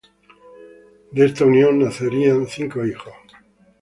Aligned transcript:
De 1.11 1.25
esta 1.27 1.45
unión 1.45 1.77
nacerían 1.77 2.47
cinco 2.47 2.83
hijos. 2.83 3.13